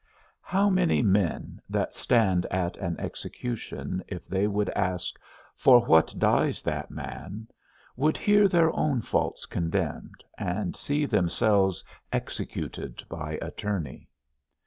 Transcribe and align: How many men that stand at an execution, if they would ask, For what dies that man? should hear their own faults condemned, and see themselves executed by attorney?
How 0.41 0.67
many 0.67 1.03
men 1.03 1.61
that 1.69 1.93
stand 1.93 2.47
at 2.47 2.75
an 2.77 2.99
execution, 2.99 4.03
if 4.07 4.27
they 4.27 4.47
would 4.47 4.71
ask, 4.71 5.19
For 5.55 5.85
what 5.85 6.15
dies 6.17 6.63
that 6.63 6.89
man? 6.89 7.47
should 7.99 8.17
hear 8.17 8.47
their 8.47 8.75
own 8.75 9.01
faults 9.03 9.45
condemned, 9.45 10.23
and 10.39 10.75
see 10.75 11.05
themselves 11.05 11.83
executed 12.11 13.03
by 13.09 13.37
attorney? 13.43 14.09